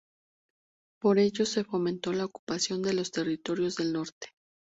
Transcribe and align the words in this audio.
Por 0.99 1.19
ello 1.19 1.45
se 1.45 1.63
fomentó 1.63 2.11
la 2.11 2.25
ocupación 2.25 2.81
de 2.81 2.93
los 2.93 3.11
territorios 3.11 3.75
del 3.75 3.93
norte. 3.93 4.29